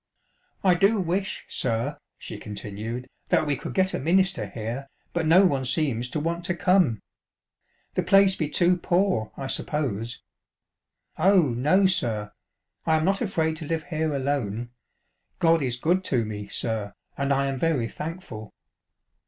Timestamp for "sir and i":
16.47-17.45